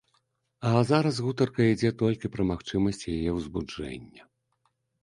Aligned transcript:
А 0.69 0.81
зараз 0.91 1.19
гутарка 1.25 1.67
ідзе 1.73 1.91
толькі 2.01 2.33
пра 2.37 2.43
магчымасць 2.53 3.07
яе 3.19 3.29
ўзбуджэння. 3.41 4.23